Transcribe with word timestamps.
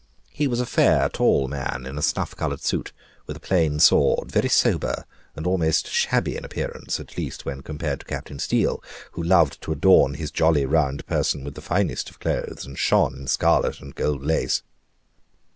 He 0.31 0.47
was 0.47 0.59
a 0.59 0.65
fair, 0.65 1.09
tall 1.09 1.47
man, 1.47 1.85
in 1.85 1.95
a 1.95 2.01
snuff 2.01 2.35
colored 2.35 2.61
suit, 2.63 2.91
with 3.27 3.37
a 3.37 3.39
plain 3.39 3.77
sword, 3.79 4.31
very 4.31 4.49
sober, 4.49 5.05
and 5.35 5.45
almost 5.45 5.85
shabby 5.87 6.35
in 6.35 6.43
appearance 6.43 6.99
at 6.99 7.19
least 7.19 7.45
when 7.45 7.61
compared 7.61 7.99
to 7.99 8.05
Captain 8.07 8.39
Steele, 8.39 8.83
who 9.11 9.21
loved 9.21 9.61
to 9.61 9.71
adorn 9.71 10.15
his 10.15 10.31
jolly 10.31 10.65
round 10.65 11.05
person 11.05 11.43
with 11.43 11.53
the 11.53 11.61
finest 11.61 12.09
of 12.09 12.19
clothes, 12.19 12.65
and 12.65 12.79
shone 12.79 13.15
in 13.15 13.27
scarlet 13.27 13.79
and 13.79 13.93
gold 13.93 14.23
lace. 14.23 14.63